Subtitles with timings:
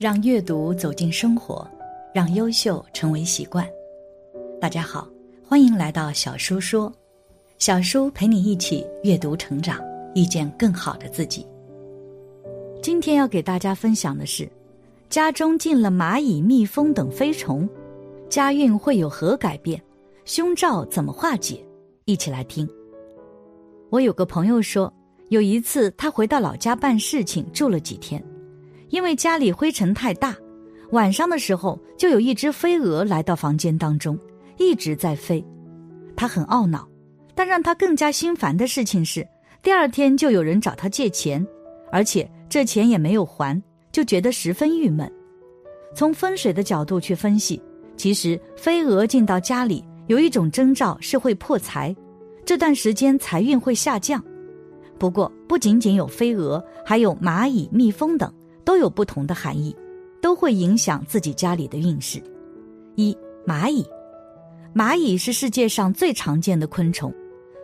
[0.00, 1.70] 让阅读走进生活，
[2.14, 3.68] 让优秀成为习惯。
[4.58, 5.06] 大家好，
[5.46, 6.90] 欢迎来到小叔说，
[7.58, 9.78] 小叔陪你一起阅读成长，
[10.14, 11.46] 遇见更好的自己。
[12.82, 14.50] 今天要给大家分享的是，
[15.10, 17.68] 家中进了蚂蚁、蜜蜂等飞虫，
[18.30, 19.78] 家运会有何改变？
[20.24, 21.62] 凶兆怎么化解？
[22.06, 22.66] 一起来听。
[23.90, 24.90] 我有个朋友说，
[25.28, 28.24] 有一次他回到老家办事情，住了几天，
[28.90, 30.36] 因为家里灰尘太大，
[30.90, 34.18] 晚上的时候就有一只飞蛾来到房间当中，
[34.58, 35.44] 一直在飞。
[36.16, 36.86] 他很懊恼，
[37.34, 39.26] 但让他更加心烦的事情是，
[39.62, 41.44] 第二天就有人找他借钱，
[41.90, 45.10] 而且这钱也没有还，就觉得十分郁闷。
[45.94, 47.60] 从风水的角度去分析，
[47.96, 51.94] 其实飞蛾进到家里有一种征兆是会破财。
[52.44, 54.22] 这段时间财运会下降，
[54.98, 58.32] 不过不仅仅有飞蛾，还有蚂蚁、蜜蜂等，
[58.64, 59.74] 都有不同的含义，
[60.20, 62.22] 都会影响自己家里的运势。
[62.96, 63.86] 一、蚂蚁，
[64.74, 67.12] 蚂蚁是世界上最常见的昆虫，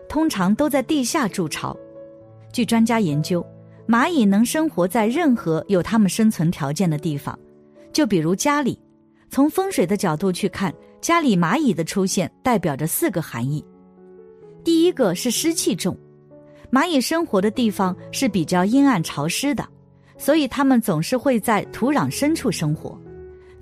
[0.09, 1.77] 通常都在地下筑巢。
[2.53, 3.45] 据专家研究，
[3.87, 7.39] 蚂蚁能生活在任何有它们生存条件的地方，
[7.93, 8.79] 就比如家里。
[9.29, 13.63] 从风水的角度去看，家里蚂蚁的出现代表着四个含义。
[14.63, 15.97] 第一个是湿气重，
[16.71, 19.67] 蚂蚁生活的地方是比较阴暗潮湿的，
[20.19, 22.99] 所以它们总是会在土壤深处生活。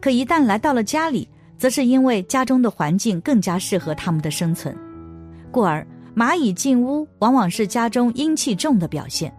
[0.01, 4.77] 可一旦来到了家里，则是因为家中的环境更加适合它们的生存，
[5.51, 9.35] 故而蚂蚁进屋往往是家中阴气重的表现。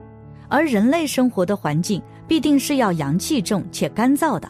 [0.48, 4.50] 而人类生活的环境必定是要阳气重且干燥的，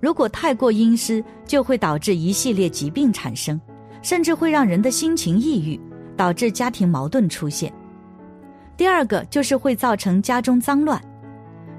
[0.00, 3.60] 如果太过阴湿，就会导致一系列疾病产生，
[4.02, 5.80] 甚至会让人的心情抑郁。
[6.16, 7.72] 导致家庭矛盾出现。
[8.76, 11.00] 第二个就是会造成家中脏乱。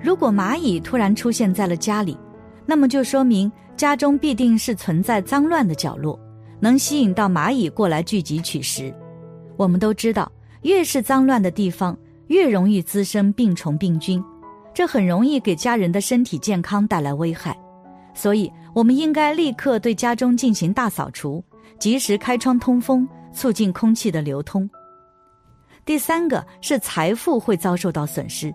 [0.04, 2.18] 如果蚂蚁突然出现在了家里，
[2.66, 6.20] 那么就说明家中必定是存在脏乱的角落，
[6.60, 8.94] 能吸引到蚂蚁过来聚集取食。
[9.58, 10.32] 我们都知道，
[10.64, 11.98] 越是脏乱的地方，
[12.28, 14.24] 越容易滋生病虫病菌，
[14.74, 17.58] 这很容易给家人的身体健康带来危害。
[18.14, 21.44] 所以，我们应该立刻对家中进行大扫除，
[21.80, 23.08] 及时开窗通风。
[23.34, 24.70] 促进空气的流通。
[25.86, 28.54] 第三个是财富会遭受到损失。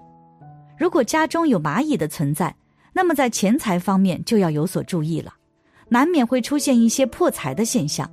[0.78, 2.54] 如果家中有蚂蚁的存在，
[2.92, 5.34] 那么在钱财方面就要有所注意了，
[5.88, 8.10] 难免会出现一些破财的现象。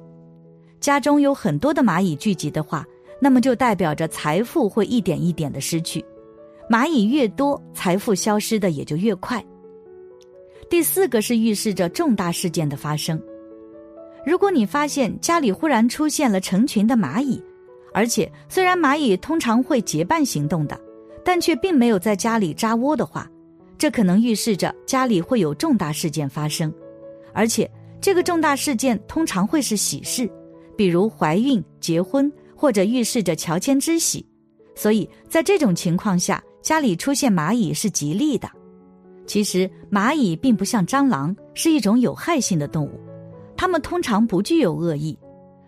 [0.79, 2.85] 家中有很多的蚂蚁聚集的话，
[3.21, 6.03] 那么就代表着财富会一点一点的失去。
[6.69, 9.43] 蚂蚁越多，财富消失的也就越快。
[10.69, 13.21] 第四个是预示着重大事件的发生。
[14.25, 17.41] 如果你发现家里忽然出现了成群的蚂蚁，
[17.93, 20.79] 而且虽然蚂蚁通常会结伴行动的，
[21.23, 23.29] 但却并没有在家里扎窝的话，
[23.77, 26.73] 这可能预示着家里会有重大事件发生，
[27.33, 27.69] 而且
[28.01, 30.29] 这个重大事件通常会是喜事，
[30.75, 34.25] 比如怀孕、结婚或者预示着乔迁之喜，
[34.75, 38.49] 所以在这种情况下，家里出现蚂蚁是吉利的。
[39.25, 42.99] 其实蚂蚁并不像蟑螂，是一种有害性的动物。
[43.55, 45.17] 它们通常不具有恶意，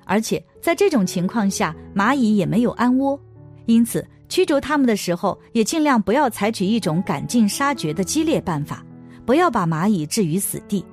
[0.05, 3.17] 而且在这种情况下，蚂蚁也没有安窝，
[3.65, 8.83] 因此驱逐它们的时候，也尽量不要采取一种赶尽杀绝的激烈办法，
[9.25, 10.85] 不要把蚂蚁置于死地，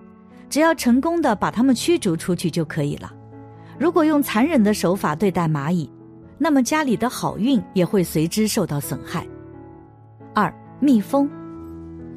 [0.51, 3.13] 只要成功的把它们驱逐出去就可以了。
[3.79, 5.91] 如果用残忍的手法对待蚂蚁，
[6.39, 9.27] 那么家里的好运也会随之受到损害。
[10.35, 11.29] 二、蜜蜂，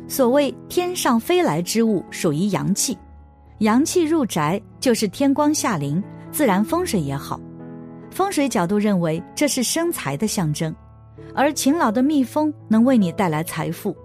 [0.07, 2.97] 所谓天上飞来之物，属于阳气。
[3.59, 7.39] 阳气入宅就是天光下临，自然风水也好。
[8.11, 10.75] 风水角度认为这是生财的象征，
[11.33, 13.95] 而勤劳的蜜蜂能为你带来财富，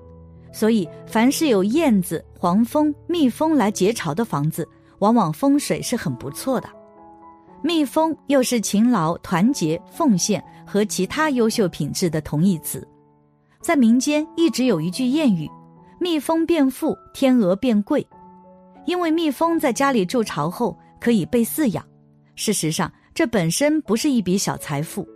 [0.52, 6.68] 所以凡是有燕子、黄蜂、蜜蜂来结巢的房子，往往风水是很不错的。
[7.62, 12.86] 蜜蜂又是勤劳、团结、奉献和其他优秀品质的同义词，
[13.60, 15.46] 在民间一直有一句谚语
[16.00, 18.06] ：“蜜蜂变富，天鹅变贵。”
[18.86, 21.84] 因为蜜蜂在家里筑巢后可以被饲养，
[22.34, 25.06] 事实上这本身不是一笔小财富。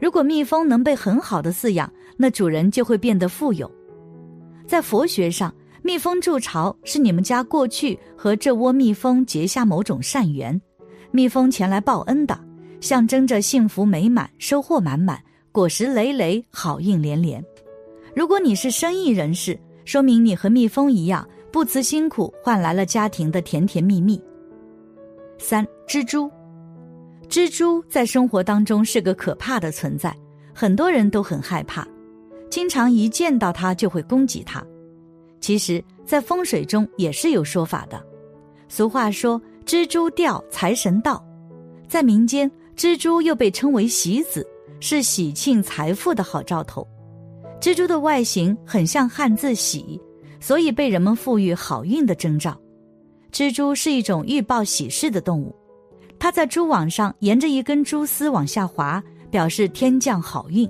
[0.00, 3.70] 如果蜜蜂能被很好的饲养，那主人就会变得富有。
[4.66, 10.60] 在佛学上，蜜蜂筑巢是你们家过去和这窝蜜蜂结下某种善缘，
[11.10, 12.38] 蜜蜂前来报恩的，
[12.80, 15.20] 象征着幸福美满、收获满满、
[15.52, 17.44] 果实累累、好运连连。
[18.14, 21.26] 如果你是生意人士，说明你和蜜蜂一样。
[21.50, 24.20] 不辞辛苦换来了家庭的甜甜蜜蜜。
[25.38, 26.30] 三蜘蛛，
[27.38, 30.12] 蜘蛛在生活当中是个可怕的存在，
[30.52, 31.86] 很多人都很害怕，
[32.50, 34.60] 经常一见到它就会攻击它。
[35.40, 38.04] 其实，在风水中也是有说法的。
[38.68, 41.24] 俗话说：“蜘蛛吊财神到。”
[41.86, 44.44] 在民间，蜘蛛又被称为喜子，
[44.80, 46.84] 是喜庆财富的好兆头。
[47.60, 50.00] 蜘蛛的外形很像汉字“喜”，
[50.42, 52.60] 所以被人们赋予好运的征兆。
[53.30, 55.54] 蜘蛛是一种预报喜事的动物，
[56.18, 60.68] 它在蛛网上沿着一根蛛丝往下滑，表示天降好运。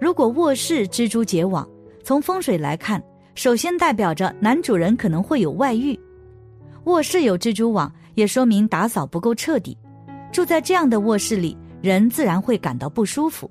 [0.00, 1.68] 如果卧室蜘蛛结网，
[2.02, 3.02] 从风水来看，
[3.34, 5.98] 首先代表着男主人可能会有外遇。
[6.84, 9.76] 卧室有蜘蛛网，也说明打扫不够彻底。
[10.32, 13.50] 住在这样的卧室里，人自然会感到不舒服。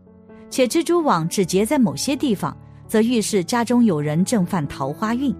[0.49, 2.57] 且蜘蛛网只结在某些地方，
[2.87, 5.33] 则预示家中有人正犯桃花运。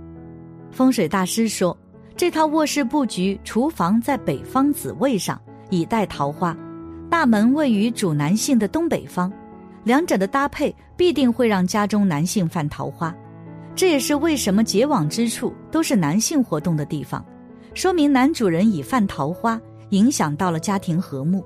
[0.71, 1.75] 风水大师说，
[2.15, 6.55] 这套卧室布局，厨房在北方子位上，以待桃花；
[7.09, 9.31] 大门位于主男性的东北方。
[9.85, 13.15] 两者的搭配必定会让家中男性犯桃花，
[13.75, 17.25] 这也是为什么结网之处都是男性活动的地方，
[17.73, 21.43] 说明男主人已犯桃花，影响到了家庭和睦。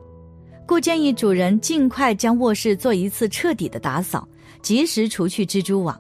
[0.66, 4.28] 故建议主人尽快将卧室做一次彻底的打扫，
[4.62, 5.98] 及时除去蜘蛛网，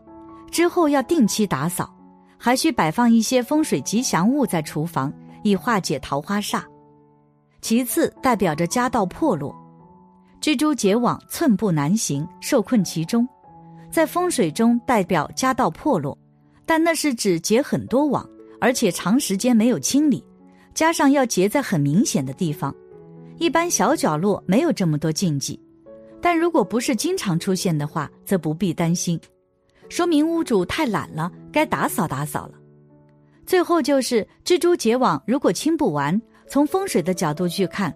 [0.49, 1.93] 之后要定期打扫，
[2.37, 6.63] 还需摆放一些风水吉祥物在厨房，以化解桃花煞。
[7.63, 9.55] 其次，代表着家道破落。
[10.41, 13.25] 蜘蛛结网，寸步难行，受困其中，
[13.89, 16.15] 在风水中代表家道破落，
[16.65, 18.29] 但那是指结很多网，
[18.59, 20.21] 而且长时间没有清理，
[20.73, 22.75] 加上要结在很明显的地方，
[23.37, 25.57] 一般小角落没有这么多禁忌，
[26.19, 29.17] 但如果不是经常出现的话，则不必担心，
[29.87, 32.55] 说明屋主太懒了，该打扫打扫了。
[33.45, 37.93] 最后就是蜘蛛结网，如果清不完，从风水的角度去看。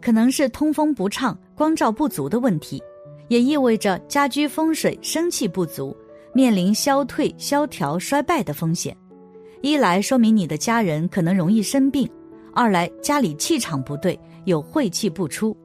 [0.00, 2.80] 可能是通风不畅、光照不足的问题，
[3.28, 5.96] 也意味着家居风水生气不足，
[6.32, 8.96] 面临消退、萧条、衰败的风险。
[9.62, 12.08] 一来说明你的家人可能容易生病，
[12.54, 15.56] 二来家里气场不对，有晦气不出。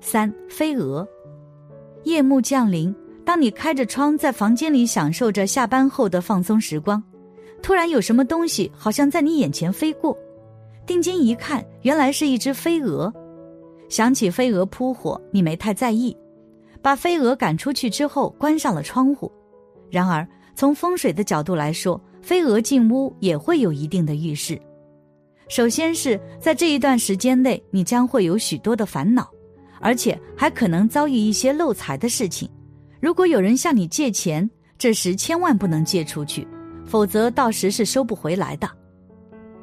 [0.00, 1.06] 三飞蛾，
[2.04, 2.94] 夜幕降临，
[3.26, 7.02] 当你开着窗在房间里享受着下班后的放松时光，
[7.60, 10.16] 突然有什么东西好像在你眼前飞过，
[10.86, 13.12] 定睛一看，原来是一只飞蛾。
[13.88, 16.16] 想起飞蛾扑火，你没太在意，
[16.82, 19.30] 把飞蛾赶出去之后，关上了窗户。
[19.90, 24.60] 然而，从风水的角度来说，飞蛾进屋也会有一定的预示。
[25.48, 29.30] 首先是在这一段时间内，你将会有许多的烦恼，
[29.80, 32.48] 而且还可能遭遇一些漏财的事情。
[33.00, 34.48] 如果有人向你借钱，
[34.78, 36.48] 这时千万不能借出去，
[36.86, 38.68] 否则到时是收不回来的。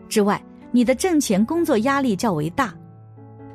[0.08, 0.42] 之外，
[0.72, 2.74] 你的挣钱工作压力较为大。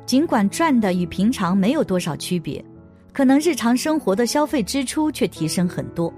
[0.05, 2.63] 尽管赚的与平常没有多少区别，
[3.11, 6.13] 可能日常生活的消费支出却提升很多，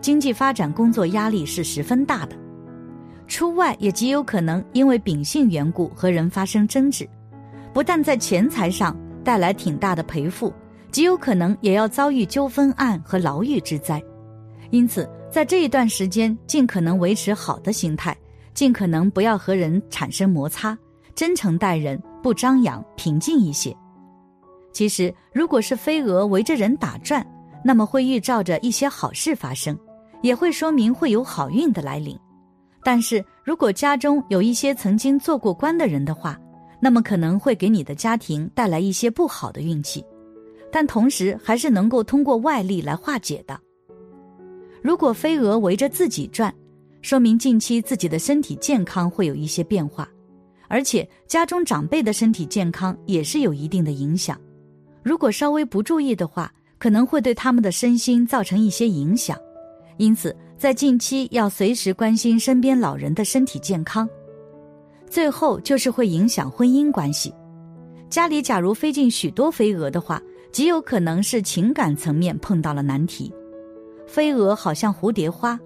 [0.00, 2.36] 经济发展工作压力是十分大的。
[3.26, 7.08] 出外也极有可能因为秉性缘故和人发生争执，
[7.72, 8.94] 不但在钱财上
[9.24, 10.52] 带来挺大的赔付，
[10.90, 14.02] 极有可能也要遭遇纠纷案和牢狱之灾。
[14.70, 18.14] 因此，在这一段时间，尽可能维持好的心态，
[18.54, 20.76] 尽可能不要和人产生摩擦，
[21.14, 22.00] 真诚待人。
[22.22, 23.76] 不张扬，平静一些。
[24.70, 27.26] 其实，如果是飞蛾围着人打转，
[27.64, 29.76] 那么会预兆着一些好事发生，
[30.20, 32.16] 也会说明会有好运的来临。
[32.84, 36.38] 但是如果家中有一些曾经做过官的人的话，
[36.80, 40.04] 那么可能会给你的家庭带来一些不好的运气，
[40.70, 43.58] 但同时还是能够通过外力来化解的。
[44.80, 46.54] 如果飞蛾围着自己转，
[47.02, 50.08] 说明近期自己的身体健康会有一些变化。
[50.68, 54.40] 而且家中长辈的身体健康也是有一定的影响，
[55.02, 59.36] 如果稍微不注意的话，可能会对他们的身心造成一些影响。
[59.98, 64.08] 因此，在近期要随时关心身边老人的身体健康。
[65.10, 67.34] 最后就是会影响婚姻关系，
[68.08, 73.30] 家里假如飞进许多飞蛾的话，极有可能是情感层面碰到了难题。
[74.06, 75.60] 飞蛾好像蝴蝶花，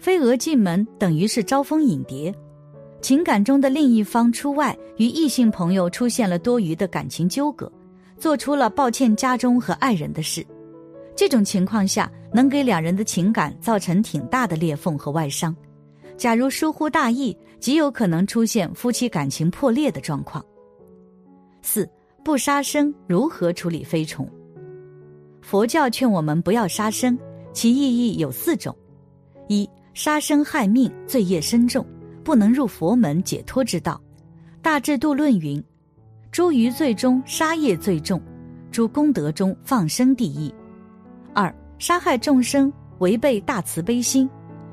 [0.00, 2.34] 飞蛾进门等于是招蜂引蝶。
[3.02, 7.70] 情感中的另一方出外，与异性朋友出现了多余的感情纠葛，
[8.16, 10.44] 做出了抱歉家中和爱人的事。
[11.14, 15.54] 这种情况下，能给两人的情感造成挺大的裂缝和外伤。
[16.16, 20.42] 假如疏忽大意，极有可能出现夫妻感情破裂的状况。
[21.60, 21.86] 四
[22.24, 24.26] 不杀生，如何处理飞虫？
[25.42, 27.18] 佛教劝我们不要杀生，
[27.52, 28.74] 其意义有四种：
[29.48, 31.84] 一杀生害命，罪业深重。
[32.22, 33.98] 不能入佛门解脱之道，
[34.62, 35.60] 《大智度论》云
[36.30, 38.20] ：“诸余罪中杀业最重，
[38.70, 40.54] 诸功德中放生第一。”
[41.34, 44.28] 二、杀害众生违背大慈悲心。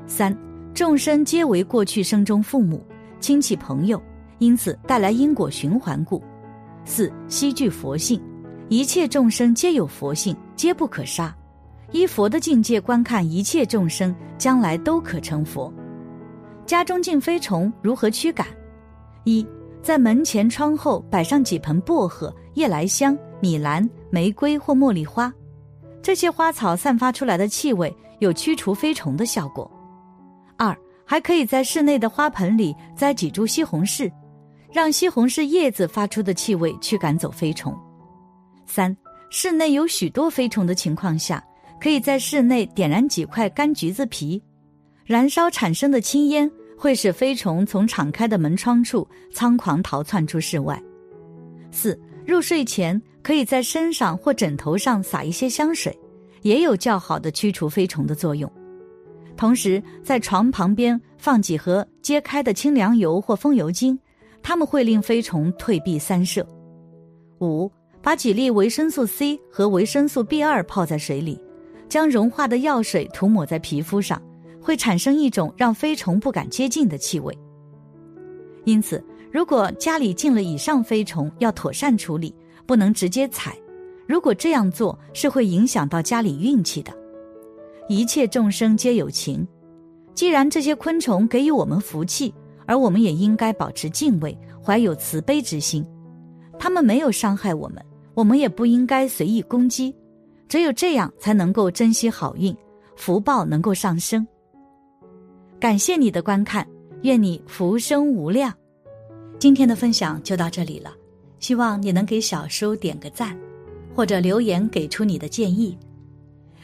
[0.05, 0.37] 三、
[0.73, 2.85] 众生皆为过去生中父母、
[3.21, 3.99] 亲戚朋友，
[4.39, 6.21] 因此带来因果循环故。
[6.83, 8.21] 四悉具佛性，
[8.67, 11.35] 一切众生皆有佛性，皆不可杀。
[11.91, 15.73] 依佛的境界观看一切众生，将来都可成佛。
[16.65, 18.45] 家中进飞虫，如何驱赶？
[19.23, 19.45] 一，
[19.81, 25.33] 在门前窗后摆上几盆薄荷、夜来香、米兰、玫瑰或茉莉花，
[26.01, 29.69] 这些花草散发出来的气味有驱除飞虫的效果。
[30.57, 34.11] 二，还可以在室内的花盆里栽几株西红柿，
[34.73, 37.73] 让西红柿叶子发出的气味驱赶走飞虫。
[38.65, 38.95] 三，
[39.29, 41.41] 室内有许多飞虫的情况下。
[41.79, 44.41] 可以在室内点燃几块干橘子皮，
[45.05, 50.81] 燃烧产生的青烟会使飞虫从敞开的门窗处仓狂逃窜出室外。
[51.71, 55.97] 四，入睡前可以在身上或枕头上撒一些香水，
[56.41, 58.51] 也有较好的驱除飞虫的作用。
[59.35, 63.97] 同时，在床旁边放几盒揭开的清凉油或风油精，
[64.41, 66.45] 它们会令飞虫退避三舍。
[67.39, 71.39] 五，把几粒维生素 C 和维生素 B 二泡在水里。
[71.89, 74.21] 将融化的药水涂抹在皮肤上，
[74.61, 77.37] 会产生一种让飞虫不敢接近的气味。
[78.65, 82.33] 因此，如果家里进了以上飞虫，要妥善处理，
[82.65, 83.57] 不能直接踩。
[84.05, 86.91] 如果这样做，是会影响到家里运气的。
[87.87, 89.47] 一切众生皆有情，
[90.13, 92.33] 既然这些昆虫给予我们福气，
[92.65, 95.85] 而我们也应该保持敬畏，怀有慈悲之心。
[96.59, 97.81] 他们没有伤害我们，
[98.13, 99.95] 我们也不应该随意攻击。
[100.47, 102.55] 只有这样才能够珍惜好运，
[102.95, 104.25] 福报能够上升。
[105.59, 106.65] 感谢你的观看，
[107.01, 108.53] 愿你福生无量。
[109.39, 110.93] 今天的分享就到这里了，
[111.39, 113.37] 希望你能给小叔点个赞，
[113.95, 115.77] 或者留言给出你的建议。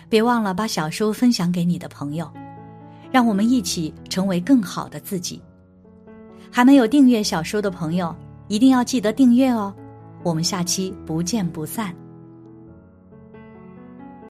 [0.10, 2.32] 别忘了把小叔分享给你的朋友，
[3.12, 5.42] 让我们一起成为更好的自己。
[6.52, 8.16] 还没有订阅小叔的朋友，
[8.48, 9.74] 一定要记得订阅哦。
[10.22, 11.94] 我们下期不见不散。